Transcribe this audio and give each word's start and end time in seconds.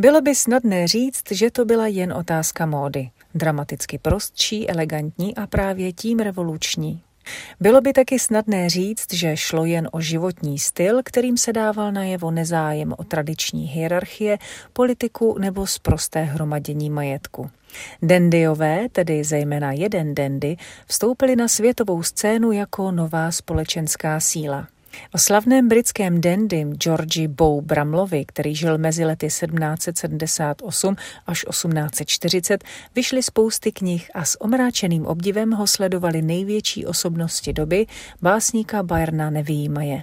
Bylo 0.00 0.20
by 0.20 0.34
snadné 0.34 0.88
říct, 0.88 1.32
že 1.32 1.50
to 1.50 1.64
byla 1.64 1.86
jen 1.86 2.12
otázka 2.12 2.66
módy. 2.66 3.10
Dramaticky 3.34 3.98
prostší, 3.98 4.70
elegantní 4.70 5.36
a 5.36 5.46
právě 5.46 5.92
tím 5.92 6.18
revoluční. 6.18 7.02
Bylo 7.60 7.80
by 7.80 7.92
taky 7.92 8.18
snadné 8.18 8.68
říct, 8.68 9.12
že 9.12 9.36
šlo 9.36 9.64
jen 9.64 9.88
o 9.92 10.00
životní 10.00 10.58
styl, 10.58 11.00
kterým 11.04 11.36
se 11.36 11.52
dával 11.52 11.92
najevo 11.92 12.30
nezájem 12.30 12.94
o 12.98 13.04
tradiční 13.04 13.66
hierarchie, 13.66 14.38
politiku 14.72 15.38
nebo 15.38 15.66
zprosté 15.66 16.22
hromadění 16.22 16.90
majetku. 16.90 17.50
Dendyové, 18.02 18.88
tedy 18.92 19.24
zejména 19.24 19.72
jeden 19.72 20.14
Dendy, 20.14 20.56
vstoupili 20.86 21.36
na 21.36 21.48
světovou 21.48 22.02
scénu 22.02 22.52
jako 22.52 22.90
nová 22.90 23.30
společenská 23.30 24.20
síla. 24.20 24.68
O 25.14 25.18
slavném 25.18 25.68
britském 25.68 26.20
dandym 26.20 26.74
Georgi 26.74 27.28
Bow 27.28 27.62
Bramlovi, 27.62 28.24
který 28.24 28.54
žil 28.54 28.78
mezi 28.78 29.04
lety 29.04 29.26
1778 29.26 30.96
až 31.26 31.44
1840, 31.50 32.64
vyšly 32.94 33.22
spousty 33.22 33.72
knih 33.72 34.10
a 34.14 34.24
s 34.24 34.40
omráčeným 34.40 35.06
obdivem 35.06 35.50
ho 35.50 35.66
sledovali 35.66 36.22
největší 36.22 36.86
osobnosti 36.86 37.52
doby, 37.52 37.86
básníka 38.22 38.82
Bayerna 38.82 39.30
nevýjímaje. 39.30 40.02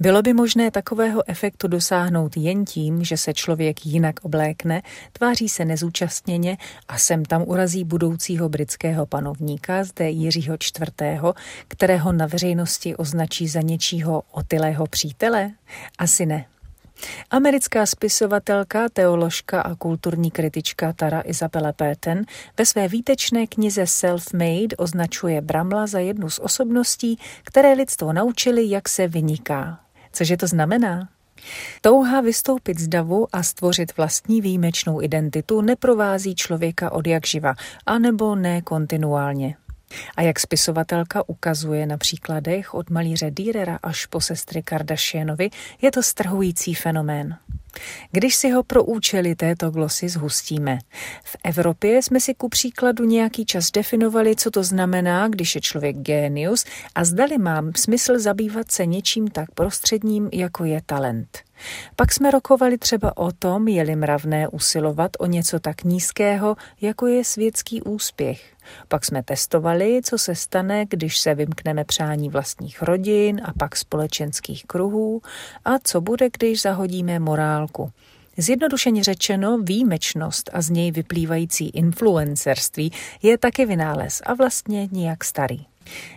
Bylo 0.00 0.22
by 0.22 0.32
možné 0.32 0.70
takového 0.70 1.22
efektu 1.26 1.68
dosáhnout 1.68 2.36
jen 2.36 2.64
tím, 2.64 3.04
že 3.04 3.16
se 3.16 3.34
člověk 3.34 3.86
jinak 3.86 4.14
oblékne, 4.22 4.82
tváří 5.12 5.48
se 5.48 5.64
nezúčastněně 5.64 6.56
a 6.88 6.98
sem 6.98 7.24
tam 7.24 7.42
urazí 7.46 7.84
budoucího 7.84 8.48
britského 8.48 9.06
panovníka, 9.06 9.84
zde 9.84 10.10
Jiřího 10.10 10.54
IV., 10.54 11.22
kterého 11.68 12.12
na 12.12 12.26
veřejnosti 12.26 12.96
označí 12.96 13.48
za 13.48 13.60
něčího 13.60 14.22
otylého 14.30 14.86
přítele? 14.86 15.50
Asi 15.98 16.26
ne. 16.26 16.44
Americká 17.30 17.86
spisovatelka, 17.86 18.88
teoložka 18.88 19.60
a 19.60 19.74
kulturní 19.74 20.30
kritička 20.30 20.92
Tara 20.92 21.20
Isabella 21.20 21.72
Burton 21.78 22.24
ve 22.58 22.66
své 22.66 22.88
výtečné 22.88 23.46
knize 23.46 23.82
Self-Made 23.82 24.74
označuje 24.78 25.40
Bramla 25.40 25.86
za 25.86 25.98
jednu 25.98 26.30
z 26.30 26.38
osobností, 26.38 27.18
které 27.42 27.72
lidstvo 27.72 28.12
naučili, 28.12 28.70
jak 28.70 28.88
se 28.88 29.08
vyniká. 29.08 29.80
Cože 30.12 30.36
to 30.36 30.46
znamená? 30.46 31.08
Touha 31.80 32.20
vystoupit 32.20 32.78
z 32.78 32.88
davu 32.88 33.26
a 33.32 33.42
stvořit 33.42 33.96
vlastní 33.96 34.40
výjimečnou 34.40 35.02
identitu 35.02 35.60
neprovází 35.60 36.34
člověka 36.34 36.92
od 36.92 37.06
jak 37.06 37.26
živa, 37.26 37.54
anebo 37.86 38.36
ne 38.36 38.62
kontinuálně. 38.62 39.56
A 40.16 40.22
jak 40.22 40.40
spisovatelka 40.40 41.28
ukazuje 41.28 41.86
na 41.86 41.96
příkladech 41.96 42.74
od 42.74 42.90
malíře 42.90 43.30
Dürera 43.30 43.78
až 43.82 44.06
po 44.06 44.20
sestry 44.20 44.62
Kardashianovi, 44.62 45.50
je 45.82 45.92
to 45.92 46.02
strhující 46.02 46.74
fenomén. 46.74 47.36
Když 48.12 48.34
si 48.34 48.50
ho 48.50 48.62
pro 48.62 48.84
účely 48.84 49.34
této 49.34 49.70
glosy 49.70 50.08
zhustíme. 50.08 50.78
V 51.24 51.36
Evropě 51.44 52.02
jsme 52.02 52.20
si 52.20 52.34
ku 52.34 52.48
příkladu 52.48 53.04
nějaký 53.04 53.46
čas 53.46 53.70
definovali, 53.70 54.36
co 54.36 54.50
to 54.50 54.62
znamená, 54.64 55.28
když 55.28 55.54
je 55.54 55.60
člověk 55.60 55.96
génius 55.96 56.64
a 56.94 57.04
zdali 57.04 57.38
mám 57.38 57.72
smysl 57.76 58.18
zabývat 58.18 58.70
se 58.70 58.86
něčím 58.86 59.28
tak 59.28 59.50
prostředním, 59.50 60.28
jako 60.32 60.64
je 60.64 60.80
talent. 60.86 61.45
Pak 61.96 62.12
jsme 62.12 62.30
rokovali 62.30 62.78
třeba 62.78 63.16
o 63.16 63.32
tom, 63.32 63.68
je-li 63.68 63.96
mravné 63.96 64.48
usilovat 64.48 65.10
o 65.18 65.26
něco 65.26 65.60
tak 65.60 65.84
nízkého, 65.84 66.56
jako 66.80 67.06
je 67.06 67.24
světský 67.24 67.82
úspěch. 67.82 68.54
Pak 68.88 69.04
jsme 69.04 69.22
testovali, 69.22 70.00
co 70.04 70.18
se 70.18 70.34
stane, 70.34 70.84
když 70.88 71.18
se 71.18 71.34
vymkneme 71.34 71.84
přání 71.84 72.28
vlastních 72.28 72.82
rodin 72.82 73.40
a 73.44 73.52
pak 73.58 73.76
společenských 73.76 74.64
kruhů 74.64 75.22
a 75.64 75.78
co 75.78 76.00
bude, 76.00 76.28
když 76.38 76.62
zahodíme 76.62 77.18
morálku. 77.18 77.90
Zjednodušeně 78.36 79.04
řečeno, 79.04 79.58
výjimečnost 79.58 80.50
a 80.52 80.62
z 80.62 80.70
něj 80.70 80.90
vyplývající 80.92 81.68
influencerství 81.68 82.92
je 83.22 83.38
taky 83.38 83.66
vynález 83.66 84.22
a 84.26 84.34
vlastně 84.34 84.88
nijak 84.92 85.24
starý. 85.24 85.66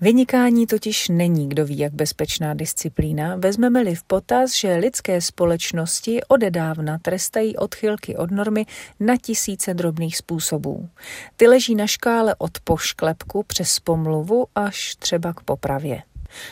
Vynikání 0.00 0.66
totiž 0.66 1.08
není 1.08 1.48
kdo 1.48 1.66
ví 1.66 1.78
jak 1.78 1.92
bezpečná 1.92 2.54
disciplína, 2.54 3.36
vezmeme-li 3.36 3.94
v 3.94 4.02
potaz, 4.02 4.54
že 4.54 4.76
lidské 4.76 5.20
společnosti 5.20 6.20
odedávna 6.28 6.98
trestají 6.98 7.56
odchylky 7.56 8.16
od 8.16 8.30
normy 8.30 8.66
na 9.00 9.16
tisíce 9.16 9.74
drobných 9.74 10.16
způsobů. 10.16 10.88
Ty 11.36 11.48
leží 11.48 11.74
na 11.74 11.86
škále 11.86 12.34
od 12.38 12.60
pošklepku 12.64 13.42
přes 13.42 13.78
pomluvu 13.78 14.46
až 14.54 14.96
třeba 14.96 15.32
k 15.32 15.40
popravě. 15.40 16.02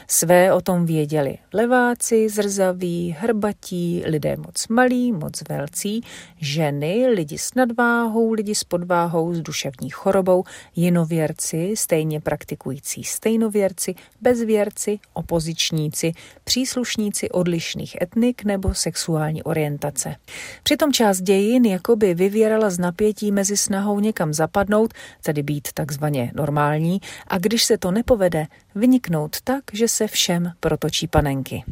Své 0.08 0.52
o 0.52 0.60
tom 0.60 0.86
věděli 0.86 1.38
leváci, 1.52 2.28
zrzaví, 2.28 3.16
hrbatí, 3.18 4.02
lidé 4.06 4.36
moc 4.36 4.68
malí, 4.68 5.12
moc 5.12 5.42
velcí, 5.48 6.00
ženy, 6.40 7.06
lidi 7.06 7.38
s 7.38 7.54
nadváhou, 7.54 8.32
lidi 8.32 8.54
s 8.54 8.64
podváhou, 8.64 9.34
s 9.34 9.40
duševní 9.40 9.90
chorobou, 9.90 10.44
jinověrci, 10.76 11.74
stejně 11.76 12.20
praktikující 12.20 13.04
stejnověrci, 13.04 13.94
bezvěrci, 14.20 14.98
opozičníci, 15.12 16.12
příslušníci 16.44 17.30
odlišných 17.30 17.96
etnik 18.02 18.44
nebo 18.44 18.74
sexuální 18.74 19.42
orientace. 19.42 20.16
Přitom 20.62 20.92
část 20.92 21.20
dějin 21.20 21.64
jakoby 21.64 22.14
vyvěrala 22.14 22.70
z 22.70 22.78
napětí 22.78 23.32
mezi 23.32 23.56
snahou 23.56 24.00
někam 24.00 24.32
zapadnout, 24.32 24.94
tedy 25.22 25.42
být 25.42 25.68
takzvaně 25.74 26.32
normální, 26.34 27.00
a 27.28 27.38
když 27.38 27.64
se 27.64 27.78
to 27.78 27.90
nepovede, 27.90 28.46
vyniknout 28.74 29.40
tak, 29.44 29.64
že 29.72 29.88
se 29.88 30.06
všem 30.06 30.52
protočí 30.60 31.06
panenky. 31.06 31.64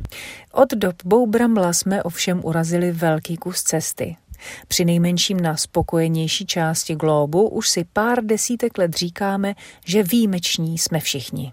Od 0.53 0.71
dob 0.73 0.97
Boubramla 1.05 1.73
jsme 1.73 2.03
ovšem 2.03 2.41
urazili 2.45 2.93
velký 2.93 3.37
kus 3.37 3.63
cesty. 3.63 4.17
Při 4.69 4.85
nejmenším 4.85 5.41
na 5.41 5.57
spokojenější 5.57 6.47
části 6.47 6.95
globu 6.95 7.49
už 7.49 7.69
si 7.69 7.85
pár 7.93 8.25
desítek 8.25 8.79
let 8.79 8.95
říkáme, 8.95 9.55
že 9.85 10.03
výjimeční 10.03 10.79
jsme 10.79 11.01
všichni. 11.01 11.53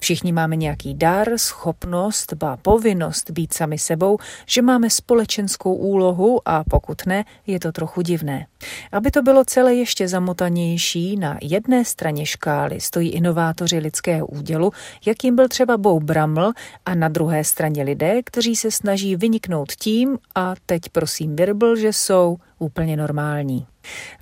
Všichni 0.00 0.32
máme 0.32 0.56
nějaký 0.56 0.94
dar, 0.94 1.28
schopnost, 1.36 2.32
ba 2.32 2.56
povinnost 2.56 3.30
být 3.30 3.54
sami 3.54 3.78
sebou, 3.78 4.18
že 4.46 4.62
máme 4.62 4.90
společenskou 4.90 5.74
úlohu 5.74 6.40
a 6.44 6.64
pokud 6.64 7.06
ne, 7.06 7.24
je 7.46 7.60
to 7.60 7.72
trochu 7.72 8.02
divné. 8.02 8.46
Aby 8.92 9.10
to 9.10 9.22
bylo 9.22 9.44
celé 9.44 9.74
ještě 9.74 10.08
zamotanější, 10.08 11.16
na 11.16 11.38
jedné 11.42 11.84
straně 11.84 12.26
škály 12.26 12.80
stojí 12.80 13.10
inovátoři 13.10 13.78
lidského 13.78 14.26
údělu, 14.26 14.72
jakým 15.06 15.36
byl 15.36 15.48
třeba 15.48 15.76
Bou 15.76 16.00
Braml, 16.00 16.52
a 16.86 16.94
na 16.94 17.08
druhé 17.08 17.44
straně 17.44 17.82
lidé, 17.82 18.22
kteří 18.22 18.56
se 18.56 18.70
snaží 18.70 19.16
vyniknout 19.16 19.72
tím, 19.72 20.18
a 20.34 20.54
teď 20.66 20.82
prosím 20.92 21.36
Birbl, 21.36 21.76
že 21.76 21.92
jsou 21.92 22.36
úplně 22.64 22.96
normální. 22.96 23.66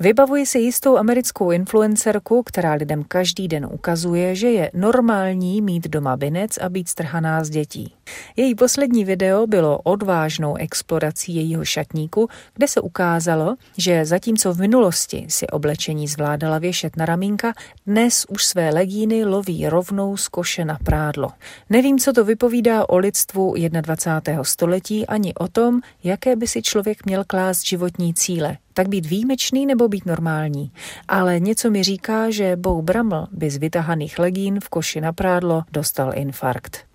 Vybavuji 0.00 0.46
si 0.46 0.58
jistou 0.58 0.96
americkou 0.96 1.50
influencerku, 1.50 2.42
která 2.42 2.72
lidem 2.72 3.04
každý 3.04 3.48
den 3.48 3.66
ukazuje, 3.72 4.34
že 4.34 4.50
je 4.50 4.70
normální 4.74 5.62
mít 5.62 5.88
doma 5.88 6.16
binec 6.16 6.58
a 6.58 6.68
být 6.68 6.88
strhaná 6.88 7.44
z 7.44 7.50
dětí. 7.50 7.94
Její 8.36 8.54
poslední 8.54 9.04
video 9.04 9.46
bylo 9.46 9.78
odvážnou 9.78 10.56
explorací 10.56 11.34
jejího 11.34 11.64
šatníku, 11.64 12.28
kde 12.54 12.68
se 12.68 12.80
ukázalo, 12.80 13.56
že 13.78 14.04
zatímco 14.04 14.54
v 14.54 14.60
minulosti 14.60 15.26
si 15.28 15.46
oblečení 15.46 16.08
zvládala 16.08 16.58
věšet 16.58 16.96
na 16.96 17.06
ramínka, 17.06 17.52
dnes 17.86 18.26
už 18.28 18.44
své 18.44 18.70
legíny 18.70 19.24
loví 19.24 19.68
rovnou 19.68 20.16
z 20.16 20.28
koše 20.28 20.64
na 20.64 20.78
prádlo. 20.84 21.30
Nevím, 21.70 21.98
co 21.98 22.12
to 22.12 22.24
vypovídá 22.24 22.88
o 22.88 22.98
lidstvu 22.98 23.54
21. 23.80 24.44
století, 24.44 25.06
ani 25.06 25.34
o 25.34 25.48
tom, 25.48 25.80
jaké 26.04 26.36
by 26.36 26.46
si 26.46 26.62
člověk 26.62 27.06
měl 27.06 27.24
klást 27.26 27.66
životní 27.66 28.14
cíle 28.14 28.31
tak 28.74 28.88
být 28.88 29.06
výjimečný 29.06 29.66
nebo 29.66 29.88
být 29.88 30.06
normální. 30.06 30.72
Ale 31.08 31.40
něco 31.40 31.70
mi 31.70 31.82
říká, 31.82 32.30
že 32.30 32.56
Bou 32.56 32.82
Braml 32.82 33.26
by 33.32 33.50
z 33.50 33.56
vytahaných 33.56 34.18
legín 34.18 34.60
v 34.60 34.68
koši 34.68 35.00
na 35.00 35.12
prádlo 35.12 35.62
dostal 35.72 36.12
infarkt. 36.14 36.91